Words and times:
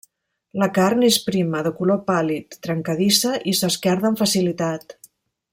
La 0.61 0.67
carn 0.77 1.03
és 1.09 1.17
prima, 1.25 1.61
de 1.67 1.73
color 1.81 2.01
pàl·lid, 2.09 2.57
trencadissa 2.69 3.37
i 3.53 3.57
s'esquerda 3.61 4.11
amb 4.13 4.25
facilitat. 4.27 4.99